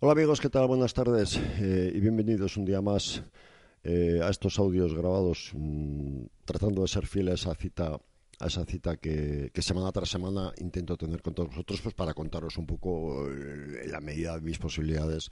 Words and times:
Hola 0.00 0.12
amigos, 0.12 0.40
¿qué 0.40 0.48
tal? 0.48 0.66
Buenas 0.66 0.94
tardes 0.94 1.38
eh, 1.60 1.92
y 1.94 2.00
bienvenidos 2.00 2.56
un 2.56 2.64
día 2.64 2.80
más 2.80 3.22
eh, 3.84 4.20
a 4.22 4.30
estos 4.30 4.58
audios 4.58 4.94
grabados 4.94 5.50
mm, 5.52 6.22
tratando 6.46 6.80
de 6.80 6.88
ser 6.88 7.06
fieles 7.06 7.46
a 7.46 7.54
cita 7.54 7.98
a 8.40 8.46
esa 8.46 8.64
cita 8.64 8.96
que, 8.96 9.50
semana 9.60 9.90
tras 9.92 10.08
semana 10.08 10.52
intento 10.58 10.96
tener 10.96 11.22
con 11.22 11.34
todos 11.34 11.50
vosotros 11.50 11.80
pues 11.82 11.94
para 11.94 12.14
contaros 12.14 12.56
un 12.56 12.66
poco 12.66 13.28
eh, 13.30 13.84
en 13.84 13.92
la 13.92 14.00
medida 14.00 14.36
de 14.36 14.42
mis 14.42 14.58
posibilidades 14.58 15.30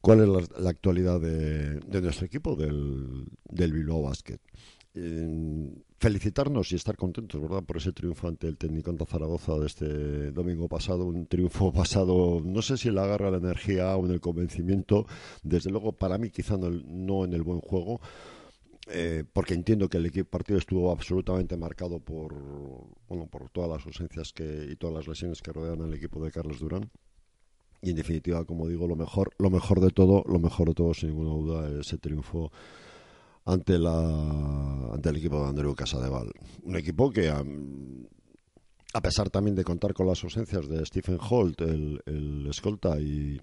cuál 0.00 0.20
es 0.20 0.28
la, 0.58 0.70
actualidad 0.70 1.18
de, 1.18 2.00
nuestro 2.02 2.26
equipo 2.26 2.56
del, 2.56 3.24
del 3.48 3.72
Bilbao 3.72 4.02
Basket. 4.02 4.38
felicitarnos 5.98 6.70
y 6.72 6.74
estar 6.76 6.96
contentos, 6.96 7.40
¿verdad?, 7.40 7.64
por 7.64 7.78
ese 7.78 7.92
triunfo 7.92 8.28
ante 8.28 8.46
el 8.48 8.58
técnico 8.58 8.90
ante 8.90 9.06
Zaragoza 9.06 9.58
de 9.58 9.66
este 9.66 10.30
domingo 10.32 10.68
pasado, 10.68 11.06
un 11.06 11.26
triunfo 11.26 11.72
basado, 11.72 12.42
no 12.44 12.60
sé 12.60 12.76
si 12.76 12.88
en 12.88 12.96
la 12.96 13.06
garra, 13.06 13.30
la 13.30 13.38
energía 13.38 13.96
o 13.96 14.04
en 14.04 14.12
el 14.12 14.20
convencimiento, 14.20 15.06
desde 15.42 15.70
luego 15.70 15.92
para 15.92 16.18
mí 16.18 16.28
quizá 16.28 16.58
no 16.58 17.24
en 17.24 17.32
el 17.32 17.42
buen 17.42 17.60
juego, 17.60 18.02
eh, 18.86 19.24
porque 19.32 19.54
entiendo 19.54 19.88
que 19.88 19.96
el 19.96 20.06
equipo 20.06 20.28
partido 20.28 20.58
estuvo 20.58 20.90
absolutamente 20.90 21.56
marcado 21.56 22.00
por 22.00 22.34
bueno 23.08 23.26
por 23.26 23.48
todas 23.50 23.70
las 23.70 23.86
ausencias 23.86 24.32
que 24.32 24.68
y 24.70 24.76
todas 24.76 24.94
las 24.96 25.08
lesiones 25.08 25.40
que 25.40 25.52
rodean 25.52 25.80
al 25.80 25.94
equipo 25.94 26.22
de 26.22 26.30
Carlos 26.30 26.60
Durán. 26.60 26.90
Y 27.80 27.90
en 27.90 27.96
definitiva 27.96 28.44
como 28.44 28.68
digo 28.68 28.86
lo 28.86 28.96
mejor 28.96 29.30
lo 29.38 29.48
mejor 29.48 29.80
de 29.80 29.90
todo 29.90 30.22
lo 30.26 30.38
mejor 30.38 30.68
de 30.68 30.74
todo 30.74 30.92
sin 30.92 31.10
ninguna 31.10 31.30
duda 31.30 31.80
ese 31.80 31.96
triunfo 31.96 32.52
ante 33.46 33.78
la 33.78 34.90
ante 34.92 35.08
el 35.08 35.16
equipo 35.16 35.42
de 35.42 35.48
Andrew 35.48 35.74
Casadeval. 35.74 36.30
Un 36.62 36.76
equipo 36.76 37.10
que 37.10 37.30
a 37.30 39.00
pesar 39.00 39.30
también 39.30 39.56
de 39.56 39.64
contar 39.64 39.94
con 39.94 40.06
las 40.06 40.22
ausencias 40.24 40.68
de 40.68 40.84
Stephen 40.84 41.18
Holt 41.18 41.62
el, 41.62 42.02
el 42.04 42.46
escolta 42.48 43.00
y 43.00 43.40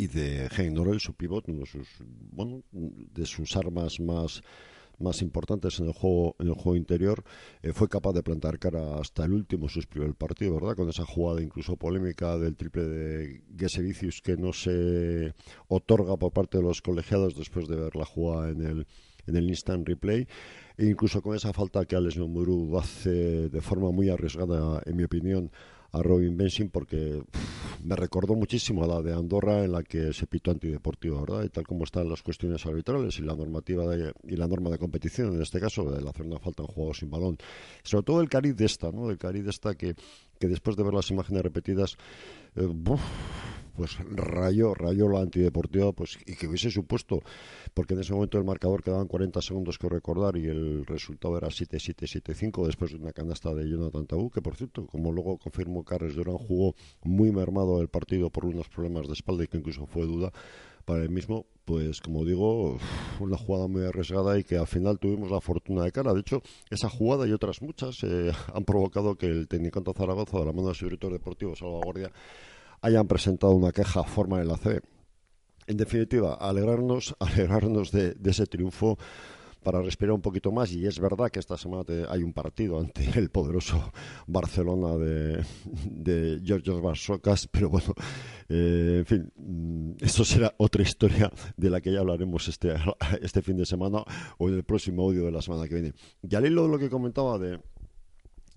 y 0.00 0.06
de 0.06 0.48
Hein 0.56 0.72
Norel, 0.72 0.98
su 0.98 1.12
pivot, 1.12 1.46
uno 1.48 1.60
de 1.60 1.66
sus, 1.66 1.88
bueno, 2.32 2.62
de 2.72 3.26
sus 3.26 3.54
armas 3.56 4.00
más 4.00 4.42
más 4.98 5.22
importantes 5.22 5.80
en 5.80 5.86
el 5.86 5.94
juego 5.94 6.36
en 6.38 6.48
el 6.48 6.52
juego 6.52 6.76
interior 6.76 7.24
eh, 7.62 7.72
fue 7.72 7.88
capaz 7.88 8.12
de 8.12 8.22
plantar 8.22 8.58
cara 8.58 8.98
hasta 9.00 9.24
el 9.24 9.32
último 9.32 9.66
suspiro 9.66 10.04
del 10.04 10.12
partido 10.14 10.52
verdad 10.56 10.76
con 10.76 10.90
esa 10.90 11.06
jugada 11.06 11.40
incluso 11.40 11.74
polémica 11.76 12.36
del 12.36 12.54
triple 12.54 12.84
de 12.84 13.42
Gesevicius 13.56 14.20
que 14.20 14.36
no 14.36 14.52
se 14.52 15.32
otorga 15.68 16.18
por 16.18 16.34
parte 16.34 16.58
de 16.58 16.64
los 16.64 16.82
colegiados 16.82 17.34
después 17.34 17.66
de 17.66 17.76
ver 17.76 17.96
la 17.96 18.04
jugada 18.04 18.50
en 18.50 18.60
el 18.60 18.86
en 19.26 19.36
el 19.36 19.48
instant 19.48 19.86
replay. 19.86 20.26
E 20.76 20.86
incluso 20.86 21.22
con 21.22 21.36
esa 21.36 21.52
falta 21.52 21.84
que 21.84 21.96
Alex 21.96 22.16
Nomuru 22.16 22.78
hace 22.78 23.48
de 23.48 23.60
forma 23.60 23.90
muy 23.90 24.08
arriesgada 24.08 24.82
en 24.84 24.96
mi 24.96 25.04
opinión 25.04 25.50
a 25.92 26.02
Robin 26.02 26.36
Bensing 26.36 26.70
porque 26.70 27.22
me 27.82 27.96
recordó 27.96 28.34
muchísimo 28.34 28.84
a 28.84 28.86
la 28.86 29.02
de 29.02 29.12
Andorra 29.12 29.64
en 29.64 29.72
la 29.72 29.82
que 29.82 30.12
se 30.12 30.26
pitó 30.26 30.50
antideportivo, 30.50 31.20
¿verdad? 31.20 31.44
Y 31.44 31.48
tal 31.48 31.66
como 31.66 31.84
están 31.84 32.08
las 32.08 32.22
cuestiones 32.22 32.64
arbitrales 32.66 33.18
y 33.18 33.22
la 33.22 33.34
normativa 33.34 33.84
y 34.24 34.36
la 34.36 34.46
norma 34.46 34.70
de 34.70 34.78
competición, 34.78 35.34
en 35.34 35.42
este 35.42 35.60
caso, 35.60 35.90
de 35.90 36.08
hacer 36.08 36.26
una 36.26 36.38
falta 36.38 36.62
en 36.62 36.68
juego 36.68 36.94
sin 36.94 37.10
balón. 37.10 37.38
Sobre 37.82 38.04
todo 38.04 38.20
el 38.20 38.28
cariz 38.28 38.56
de 38.56 38.66
esta, 38.66 38.90
¿no? 38.90 39.10
El 39.10 39.18
cariz 39.18 39.44
de 39.44 39.50
esta 39.50 39.74
que, 39.74 39.94
que 40.38 40.48
después 40.48 40.76
de 40.76 40.82
ver 40.82 40.94
las 40.94 41.10
imágenes 41.10 41.42
repetidas, 41.42 41.96
eh, 42.56 42.68
pues 43.70 43.98
rayó, 44.10 44.74
rayó 44.74 45.08
la 45.08 45.20
antideportiva, 45.20 45.92
pues 45.92 46.18
y 46.26 46.34
que 46.36 46.46
hubiese 46.46 46.70
supuesto, 46.70 47.22
porque 47.74 47.94
en 47.94 48.00
ese 48.00 48.12
momento 48.12 48.38
el 48.38 48.44
marcador 48.44 48.82
quedaban 48.82 49.08
40 49.08 49.40
segundos 49.42 49.78
que 49.78 49.88
recordar 49.88 50.36
y 50.36 50.46
el 50.46 50.86
resultado 50.86 51.36
era 51.36 51.48
7-7-7-5 51.48 52.66
después 52.66 52.92
de 52.92 52.98
una 52.98 53.12
canasta 53.12 53.54
de 53.54 53.68
Jonathan 53.68 54.06
Tabú, 54.06 54.30
que 54.30 54.42
por 54.42 54.56
cierto, 54.56 54.86
como 54.86 55.12
luego 55.12 55.38
confirmó 55.38 55.84
Carles 55.84 56.14
Durán, 56.14 56.38
jugó 56.38 56.74
muy 57.02 57.32
mermado 57.32 57.80
el 57.80 57.88
partido 57.88 58.30
por 58.30 58.44
unos 58.44 58.68
problemas 58.68 59.06
de 59.06 59.14
espalda 59.14 59.44
y 59.44 59.48
que 59.48 59.58
incluso 59.58 59.86
fue 59.86 60.06
duda 60.06 60.32
para 60.84 61.02
el 61.02 61.10
mismo, 61.10 61.46
pues 61.64 62.00
como 62.00 62.24
digo, 62.24 62.78
una 63.20 63.36
jugada 63.36 63.68
muy 63.68 63.84
arriesgada 63.84 64.38
y 64.38 64.44
que 64.44 64.56
al 64.56 64.66
final 64.66 64.98
tuvimos 64.98 65.30
la 65.30 65.40
fortuna 65.40 65.84
de 65.84 65.92
cara. 65.92 66.12
De 66.12 66.20
hecho, 66.20 66.42
esa 66.68 66.88
jugada 66.88 67.26
y 67.26 67.32
otras 67.32 67.62
muchas 67.62 68.02
eh, 68.02 68.32
han 68.54 68.64
provocado 68.64 69.16
que 69.16 69.26
el 69.26 69.46
técnico 69.48 69.80
Zaragoza, 69.96 70.38
de 70.38 70.46
la 70.46 70.52
mano 70.52 70.68
del 70.68 70.76
director 70.76 71.12
deportivo 71.12 71.54
Salvaguardia, 71.54 72.10
hayan 72.82 73.06
presentado 73.06 73.52
una 73.52 73.72
queja 73.72 74.00
a 74.00 74.04
forma 74.04 74.38
de 74.38 74.44
la 74.44 74.56
CB. 74.56 74.80
En 75.66 75.76
definitiva, 75.76 76.34
alegrarnos, 76.34 77.14
alegrarnos 77.20 77.92
de, 77.92 78.16
ese 78.24 78.46
triunfo 78.46 78.98
para 79.62 79.82
respirar 79.82 80.14
un 80.14 80.22
poquito 80.22 80.50
más. 80.50 80.72
Y 80.72 80.86
es 80.86 80.98
verdad 80.98 81.30
que 81.30 81.38
esta 81.38 81.56
semana 81.56 81.84
hay 82.08 82.22
un 82.22 82.32
partido 82.32 82.80
ante 82.80 83.06
el 83.18 83.30
poderoso 83.30 83.92
Barcelona 84.26 84.96
de, 84.96 85.44
de 85.84 86.40
Georgios 86.42 86.80
Barsocas, 86.80 87.46
pero 87.46 87.68
bueno, 87.68 87.94
eh, 88.48 88.96
en 89.00 89.06
fin, 89.06 89.32
mm, 89.36 90.04
eso 90.04 90.24
será 90.24 90.54
otra 90.56 90.82
historia 90.82 91.30
de 91.56 91.70
la 91.70 91.80
que 91.80 91.92
ya 91.92 92.00
hablaremos 92.00 92.48
este, 92.48 92.74
este 93.22 93.42
fin 93.42 93.56
de 93.56 93.66
semana 93.66 94.02
o 94.38 94.48
en 94.48 94.54
el 94.54 94.64
próximo 94.64 95.02
audio 95.02 95.26
de 95.26 95.30
la 95.30 95.42
semana 95.42 95.68
que 95.68 95.74
viene. 95.74 95.92
Y 96.22 96.34
al 96.34 96.46
hilo 96.46 96.62
de 96.62 96.68
lo 96.68 96.78
que 96.78 96.88
comentaba 96.88 97.38
de, 97.38 97.60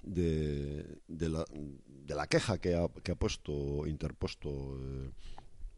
de, 0.03 0.99
la, 1.07 1.45
de 1.51 2.15
la 2.15 2.27
queja 2.27 2.57
que 2.57 2.75
ha, 2.75 2.87
que 3.03 3.13
ha 3.13 3.15
puesto, 3.15 3.87
interpuesto 3.87 4.77
eh, 4.79 5.11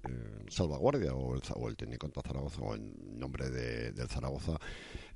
eh, 0.08 0.46
Salvaguardia 0.50 1.14
o 1.14 1.36
el, 1.36 1.42
o 1.56 1.70
el 1.70 1.76
técnico 1.76 2.10
Zaragoza 2.26 2.62
o 2.62 2.76
en 2.76 3.18
nombre 3.18 3.50
de, 3.50 3.92
del 3.92 4.08
Zaragoza, 4.08 4.58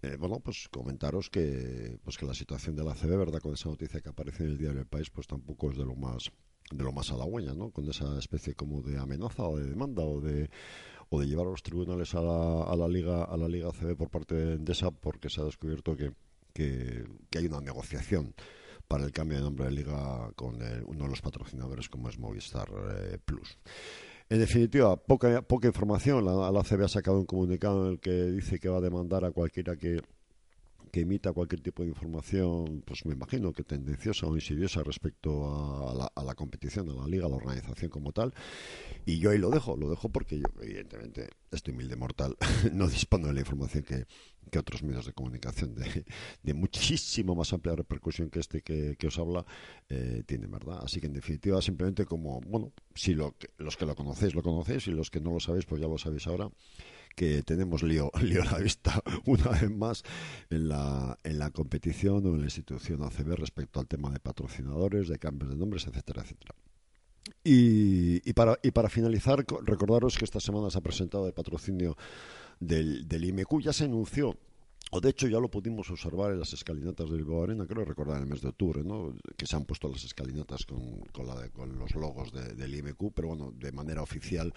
eh, 0.01 0.15
bueno, 0.17 0.39
pues 0.39 0.67
comentaros 0.69 1.29
que, 1.29 1.99
pues 2.03 2.17
que 2.17 2.25
la 2.25 2.33
situación 2.33 2.75
de 2.75 2.83
la 2.83 2.95
CB, 2.95 3.17
¿verdad? 3.17 3.39
Con 3.39 3.53
esa 3.53 3.69
noticia 3.69 4.01
que 4.01 4.09
aparece 4.09 4.43
en 4.43 4.51
el 4.51 4.57
diario 4.57 4.77
del 4.79 4.87
país, 4.87 5.09
pues 5.09 5.27
tampoco 5.27 5.71
es 5.71 5.77
de 5.77 5.85
lo 5.85 5.95
más 5.95 6.31
de 6.71 6.83
lo 6.83 6.91
más 6.91 7.11
halagüeña, 7.11 7.53
¿no? 7.55 7.71
Con 7.71 7.89
esa 7.89 8.17
especie 8.19 8.53
como 8.53 8.83
de 8.83 8.99
amenaza 8.99 9.43
o 9.43 9.57
de 9.57 9.65
demanda 9.65 10.03
o 10.03 10.21
de 10.21 10.49
o 11.09 11.19
de 11.19 11.25
llevar 11.25 11.47
a 11.47 11.49
los 11.49 11.63
tribunales 11.63 12.13
a 12.13 12.21
la, 12.21 12.63
a 12.63 12.75
la 12.75 12.87
liga 12.87 13.23
a 13.23 13.37
la 13.37 13.47
liga 13.47 13.71
CB 13.71 13.95
por 13.95 14.09
parte 14.09 14.35
de 14.35 14.53
Endesa 14.53 14.91
porque 14.91 15.29
se 15.29 15.41
ha 15.41 15.45
descubierto 15.45 15.95
que, 15.95 16.13
que 16.53 17.05
hay 17.35 17.45
una 17.47 17.61
negociación 17.61 18.35
para 18.89 19.05
el 19.05 19.11
cambio 19.11 19.37
de 19.37 19.43
nombre 19.43 19.65
de 19.65 19.71
liga 19.71 20.31
con 20.35 20.55
uno 20.55 21.03
de 21.03 21.09
los 21.09 21.21
patrocinadores 21.21 21.87
como 21.87 22.09
es 22.09 22.17
Movistar 22.17 22.67
eh, 22.97 23.19
Plus. 23.23 23.57
En 24.27 24.39
definitiva, 24.39 24.97
poca, 24.97 25.43
poca 25.43 25.67
información. 25.67 26.25
La, 26.25 26.51
la 26.51 26.63
CB 26.63 26.85
ha 26.85 26.87
sacado 26.87 27.19
un 27.19 27.25
comunicado 27.25 27.85
en 27.85 27.93
el 27.93 27.99
que 27.99 28.11
dice 28.11 28.59
que 28.59 28.67
va 28.67 28.77
a 28.77 28.81
demandar 28.81 29.25
a 29.25 29.31
cualquiera 29.31 29.75
que 29.75 30.01
que 30.89 31.01
emita 31.01 31.33
cualquier 31.33 31.61
tipo 31.61 31.83
de 31.83 31.89
información, 31.89 32.83
pues 32.85 33.05
me 33.05 33.13
imagino 33.13 33.53
que 33.53 33.63
tendenciosa 33.63 34.27
o 34.27 34.35
insidiosa 34.35 34.83
respecto 34.83 35.89
a 36.15 36.23
la, 36.23 36.35
competición, 36.35 36.89
a 36.89 36.93
la 36.93 37.07
liga, 37.07 37.25
a 37.25 37.29
la 37.29 37.35
organización 37.35 37.89
como 37.89 38.11
tal. 38.11 38.33
Y 39.05 39.19
yo 39.19 39.31
ahí 39.31 39.37
lo 39.37 39.49
dejo, 39.49 39.77
lo 39.77 39.89
dejo 39.89 40.09
porque 40.09 40.39
yo, 40.39 40.45
evidentemente, 40.61 41.29
estoy 41.51 41.73
humilde 41.73 41.95
mortal, 41.95 42.35
no 42.73 42.87
dispongo 42.87 43.27
de 43.27 43.33
la 43.33 43.39
información 43.41 43.83
que, 43.83 44.05
otros 44.57 44.81
medios 44.81 45.05
de 45.05 45.13
comunicación 45.13 45.75
de, 45.75 46.05
de, 46.43 46.53
muchísimo 46.53 47.35
más 47.35 47.53
amplia 47.53 47.75
repercusión 47.75 48.29
que 48.29 48.39
este 48.39 48.61
que, 48.61 49.07
os 49.07 49.19
habla 49.19 49.45
eh, 49.89 50.23
tienen, 50.25 50.49
¿verdad? 50.49 50.79
Así 50.83 50.99
que 50.99 51.07
en 51.07 51.13
definitiva, 51.13 51.61
simplemente 51.61 52.05
como, 52.05 52.41
bueno, 52.41 52.71
si 52.95 53.13
lo, 53.13 53.35
los 53.57 53.77
que 53.77 53.85
lo 53.85 53.95
conocéis, 53.95 54.33
lo 54.33 54.41
conocéis, 54.41 54.87
y 54.87 54.91
los 54.91 55.11
que 55.11 55.19
no 55.19 55.31
lo 55.31 55.39
sabéis, 55.39 55.65
pues 55.65 55.81
ya 55.81 55.87
lo 55.87 55.97
sabéis 55.97 56.25
ahora 56.27 56.49
que 57.15 57.43
tenemos 57.43 57.83
lío, 57.83 58.11
lío 58.21 58.41
a 58.43 58.45
la 58.45 58.57
vista 58.59 59.03
una 59.25 59.49
vez 59.49 59.69
más 59.69 60.03
en 60.49 60.69
la, 60.69 61.17
en 61.23 61.37
la 61.37 61.51
competición 61.51 62.25
o 62.25 62.29
en 62.29 62.39
la 62.39 62.45
institución 62.45 63.03
ACB 63.03 63.35
respecto 63.35 63.79
al 63.79 63.87
tema 63.87 64.09
de 64.09 64.19
patrocinadores, 64.19 65.09
de 65.09 65.19
cambios 65.19 65.49
de 65.49 65.57
nombres, 65.57 65.85
etcétera, 65.85 66.21
etcétera. 66.23 66.55
Y, 67.51 68.21
y, 68.29 68.33
para, 68.33 68.59
y 68.61 68.69
para 68.69 68.89
finalizar, 68.89 69.43
recordaros 69.63 70.19
que 70.19 70.23
esta 70.23 70.39
semana 70.39 70.69
se 70.69 70.77
ha 70.77 70.81
presentado 70.81 71.25
el 71.25 71.33
patrocinio 71.33 71.97
del, 72.59 73.07
del 73.07 73.25
IMQ. 73.25 73.61
Ya 73.63 73.73
se 73.73 73.85
anunció 73.85 74.37
O 74.91 75.01
de 75.01 75.09
hecho 75.09 75.27
ya 75.27 75.39
lo 75.39 75.49
pudimos 75.49 75.89
observar 75.89 76.31
en 76.31 76.39
las 76.39 76.53
escalinatas 76.53 77.09
del 77.09 77.23
Bilbao 77.23 77.45
Arena, 77.45 77.65
creo 77.65 77.85
recordar 77.85 78.17
en 78.17 78.23
el 78.25 78.29
mes 78.29 78.41
de 78.41 78.49
octubre, 78.49 78.83
¿no? 78.83 79.15
que 79.35 79.47
se 79.47 79.55
han 79.55 79.65
puesto 79.65 79.89
las 79.89 80.03
escalinatas 80.03 80.63
con, 80.67 80.99
con, 81.11 81.25
la 81.25 81.49
con 81.49 81.79
los 81.79 81.95
logos 81.95 82.31
de, 82.31 82.53
del 82.53 82.75
IMQ, 82.75 83.13
pero 83.15 83.29
bueno, 83.29 83.51
de 83.57 83.71
manera 83.71 84.03
oficial 84.03 84.53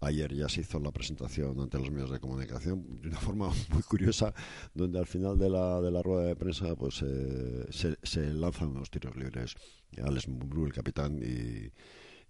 ayer 0.00 0.34
ya 0.34 0.48
se 0.48 0.62
hizo 0.62 0.80
la 0.80 0.92
presentación 0.92 1.60
ante 1.60 1.78
los 1.78 1.90
medios 1.90 2.10
de 2.10 2.20
comunicación 2.20 3.02
de 3.02 3.08
una 3.08 3.20
forma 3.28 3.52
muy 3.68 3.82
curiosa, 3.82 4.32
donde 4.72 4.98
al 4.98 5.06
final 5.06 5.38
de 5.38 5.50
la, 5.50 5.82
de 5.82 5.90
la 5.90 6.02
rueda 6.02 6.24
de 6.28 6.36
prensa 6.36 6.74
pues 6.74 7.02
eh, 7.02 7.66
se, 7.68 7.98
se, 8.02 8.32
lanzan 8.32 8.68
unos 8.68 8.90
tiros 8.90 9.14
libres. 9.14 9.56
Alex 10.02 10.26
Mumbrú, 10.28 10.64
el 10.64 10.72
capitán, 10.72 11.18
y, 11.22 11.70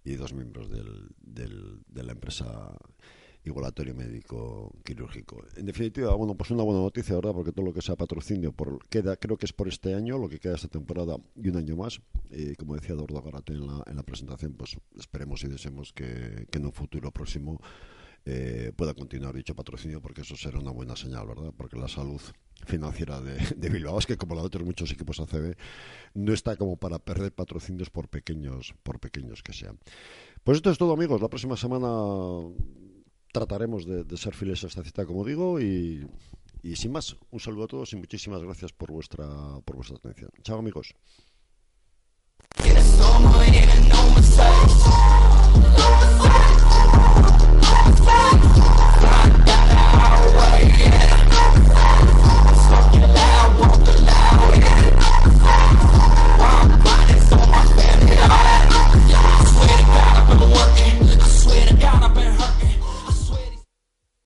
y 0.03 0.15
dos 0.15 0.33
miembros 0.33 0.69
del, 0.69 1.09
del, 1.21 1.81
de 1.87 2.03
la 2.03 2.13
empresa 2.13 2.75
igualatorio 3.43 3.95
médico 3.95 4.71
quirúrgico. 4.83 5.43
En 5.55 5.65
definitiva, 5.65 6.13
bueno, 6.13 6.35
pues 6.35 6.51
una 6.51 6.63
buena 6.63 6.81
noticia, 6.81 7.15
¿verdad? 7.15 7.33
Porque 7.33 7.51
todo 7.51 7.65
lo 7.65 7.73
que 7.73 7.81
sea 7.81 7.95
patrocinio 7.95 8.51
por, 8.51 8.87
queda, 8.87 9.17
creo 9.17 9.37
que 9.37 9.45
es 9.45 9.53
por 9.53 9.67
este 9.67 9.95
año, 9.95 10.17
lo 10.17 10.29
que 10.29 10.39
queda 10.39 10.55
esta 10.55 10.67
temporada 10.67 11.17
y 11.35 11.49
un 11.49 11.57
año 11.57 11.75
más. 11.75 12.01
Y 12.29 12.55
como 12.55 12.75
decía 12.75 12.93
Eduardo 12.93 13.21
Garate 13.21 13.53
en 13.53 13.65
la, 13.65 13.83
en 13.87 13.95
la 13.95 14.03
presentación, 14.03 14.53
pues 14.53 14.77
esperemos 14.97 15.43
y 15.43 15.47
deseemos 15.47 15.91
que 15.91 16.47
en 16.51 16.65
un 16.65 16.71
futuro 16.71 17.11
próximo 17.11 17.59
eh, 18.25 18.71
pueda 18.75 18.93
continuar 18.93 19.35
dicho 19.35 19.55
patrocinio, 19.55 20.01
porque 20.01 20.21
eso 20.21 20.35
será 20.35 20.59
una 20.59 20.71
buena 20.71 20.95
señal, 20.95 21.27
¿verdad? 21.27 21.53
Porque 21.55 21.77
la 21.77 21.87
salud 21.87 22.21
financiera 22.65 23.19
de, 23.21 23.69
Bilbao 23.69 23.97
es 23.97 24.05
que 24.05 24.17
como 24.17 24.35
la 24.35 24.41
de 24.41 24.47
otros 24.47 24.65
muchos 24.65 24.91
equipos 24.91 25.19
ACB 25.19 25.55
no 26.13 26.33
está 26.33 26.55
como 26.57 26.77
para 26.77 26.99
perder 26.99 27.33
patrocinios 27.33 27.89
por 27.89 28.07
pequeños 28.07 28.75
por 28.83 28.99
pequeños 28.99 29.41
que 29.41 29.51
sean 29.51 29.79
pues 30.43 30.57
esto 30.57 30.69
es 30.69 30.77
todo 30.77 30.93
amigos 30.93 31.21
la 31.21 31.27
próxima 31.27 31.57
semana 31.57 31.87
trataremos 33.31 33.85
de, 33.85 34.03
de, 34.03 34.17
ser 34.17 34.33
fieles 34.35 34.63
a 34.63 34.67
esta 34.67 34.83
cita, 34.83 35.05
como 35.05 35.23
digo, 35.25 35.59
y, 35.59 36.05
y, 36.63 36.75
sin 36.75 36.91
más, 36.91 37.15
un 37.31 37.39
saludo 37.39 37.63
a 37.63 37.67
todos 37.67 37.93
y 37.93 37.95
muchísimas 37.95 38.41
gracias 38.41 38.73
por 38.73 38.91
vuestra, 38.91 39.25
por 39.65 39.77
vuestra 39.77 39.97
atención. 39.97 40.31
Chao 40.43 40.59
amigos. 40.59 40.93
Yeah. 50.61 51.00